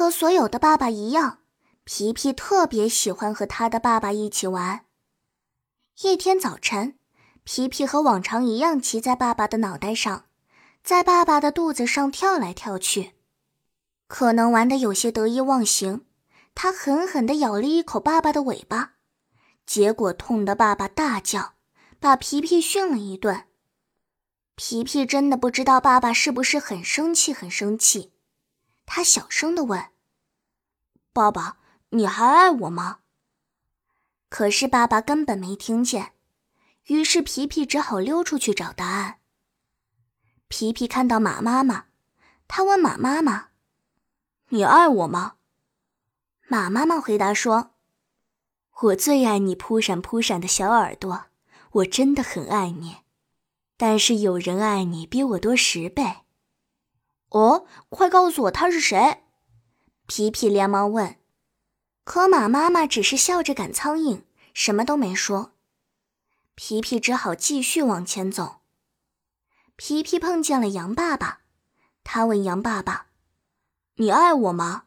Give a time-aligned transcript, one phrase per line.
[0.00, 1.40] 和所有的爸爸一样，
[1.84, 4.86] 皮皮特别喜欢和他的爸爸一起玩。
[6.00, 6.96] 一天早晨，
[7.44, 10.24] 皮皮和往常一样骑在爸爸的脑袋上，
[10.82, 13.12] 在爸爸的肚子上跳来跳去。
[14.06, 16.06] 可能玩的有些得意忘形，
[16.54, 18.94] 他狠狠地咬了一口爸爸的尾巴，
[19.66, 21.52] 结果痛得爸爸大叫，
[21.98, 23.44] 把皮皮训了一顿。
[24.56, 28.14] 皮皮真的不知道爸爸是不是很生气，很生气。
[28.92, 29.92] 他小声地问
[31.14, 31.58] ：“爸爸，
[31.90, 33.02] 你还爱我吗？”
[34.28, 36.14] 可是爸爸根本没听见，
[36.86, 39.20] 于是皮皮只好溜出去找答案。
[40.48, 41.84] 皮皮看到马妈妈，
[42.48, 43.50] 他问马妈妈。
[44.48, 45.36] 你爱我吗？
[46.48, 47.76] 马妈妈回答说
[48.82, 51.26] ：“我最爱你扑闪扑闪的小耳朵，
[51.74, 52.96] 我真的很爱你。
[53.76, 56.22] 但是有人爱你比我多十倍。”
[57.30, 59.22] 哦，快告诉我他是谁？
[60.06, 61.16] 皮皮连忙问。
[62.04, 64.22] 可马妈妈只是笑着赶苍蝇，
[64.52, 65.52] 什么都没说。
[66.56, 68.56] 皮皮只好继续往前走。
[69.76, 71.40] 皮皮碰见了羊爸爸，
[72.02, 73.06] 他问羊爸爸。
[73.96, 74.84] 你爱我吗？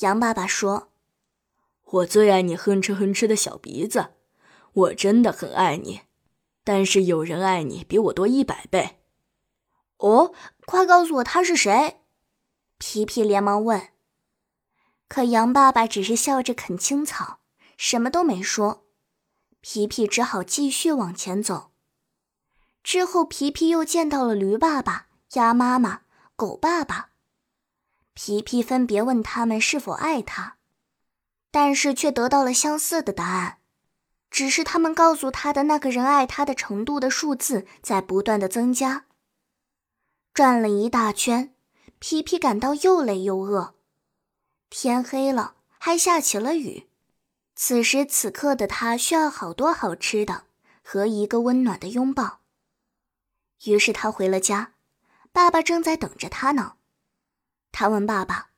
[0.00, 0.90] 羊爸爸说
[1.84, 4.10] ：“我最爱你哼哧哼哧的小鼻子，
[4.72, 6.02] 我真的很爱你。
[6.64, 8.98] 但是有人爱你比我多一百倍。”
[9.98, 10.34] 哦，
[10.66, 12.00] 快告诉我他是谁？
[12.78, 13.88] 皮皮连忙问。
[15.08, 17.40] 可羊爸爸只是笑着啃青草，
[17.76, 18.84] 什么都没说。
[19.60, 21.70] 皮皮只好继续往前走。
[22.82, 26.02] 之后，皮皮又见到了驴爸爸、鸭妈妈、
[26.36, 27.10] 狗爸爸。
[28.12, 30.56] 皮皮分别问他们是否爱他，
[31.50, 33.58] 但是却得到了相似的答案，
[34.30, 39.06] 只是他们告诉他的那个人爱他的程度的数字在不断的增加。
[40.34, 41.54] 转了一大圈，
[42.00, 43.76] 皮皮感到又累又饿，
[44.68, 46.88] 天黑了，还下起了雨。
[47.54, 50.46] 此时此刻的他需要好多好吃的
[50.82, 52.40] 和一个温暖的拥抱。
[53.66, 54.72] 于是他回了家，
[55.30, 56.78] 爸爸正在等着他呢。
[57.70, 58.50] 他问爸爸：“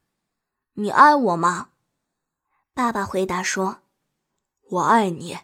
[0.81, 1.73] 你爱我吗？”
[2.73, 3.83] 爸爸回答说
[4.71, 5.41] ：“我爱你，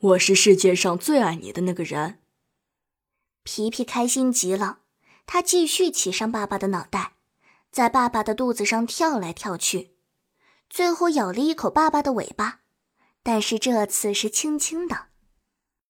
[0.00, 2.20] 我是世界上最爱你的那个人。”
[3.44, 4.80] 皮皮开心极了，
[5.30, 7.12] 他继续骑上爸爸的脑袋，
[7.70, 9.92] 在爸爸的肚子上跳来跳去，
[10.70, 12.60] 最后咬了一口爸爸的尾巴，
[13.22, 15.07] 但是这次是轻轻的。